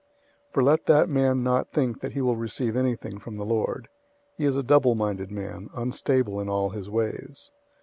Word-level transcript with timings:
001:007 0.47 0.53
For 0.53 0.63
let 0.63 0.85
that 0.87 1.09
man 1.09 1.43
not 1.43 1.69
think 1.71 2.01
that 2.01 2.13
he 2.13 2.21
will 2.21 2.35
receive 2.35 2.75
anything 2.75 3.19
from 3.19 3.35
the 3.35 3.45
Lord. 3.45 3.87
001:008 4.39 4.39
He 4.39 4.45
is 4.45 4.57
a 4.57 4.63
double 4.63 4.95
minded 4.95 5.29
man, 5.29 5.69
unstable 5.75 6.39
in 6.41 6.49
all 6.49 6.71
his 6.71 6.89
ways. 6.89 7.51